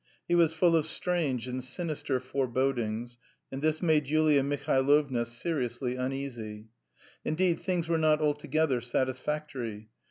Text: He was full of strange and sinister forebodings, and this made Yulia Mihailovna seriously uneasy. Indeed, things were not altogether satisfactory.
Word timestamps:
He 0.27 0.33
was 0.33 0.51
full 0.51 0.75
of 0.75 0.87
strange 0.87 1.47
and 1.47 1.63
sinister 1.63 2.19
forebodings, 2.19 3.17
and 3.51 3.61
this 3.61 3.83
made 3.83 4.07
Yulia 4.07 4.41
Mihailovna 4.41 5.27
seriously 5.27 5.95
uneasy. 5.95 6.69
Indeed, 7.23 7.59
things 7.59 7.87
were 7.87 7.99
not 7.99 8.19
altogether 8.19 8.81
satisfactory. 8.81 9.89